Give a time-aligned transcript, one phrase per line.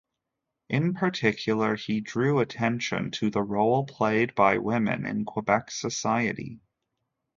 [0.67, 6.59] In particular, he drew attention to the role played by women in Quebec society.